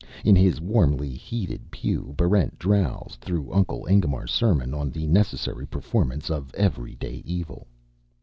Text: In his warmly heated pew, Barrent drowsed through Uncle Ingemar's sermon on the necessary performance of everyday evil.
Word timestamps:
In 0.25 0.35
his 0.35 0.59
warmly 0.59 1.11
heated 1.11 1.69
pew, 1.69 2.15
Barrent 2.17 2.57
drowsed 2.57 3.21
through 3.21 3.53
Uncle 3.53 3.85
Ingemar's 3.85 4.31
sermon 4.31 4.73
on 4.73 4.89
the 4.89 5.05
necessary 5.05 5.67
performance 5.67 6.31
of 6.31 6.51
everyday 6.55 7.21
evil. 7.23 7.67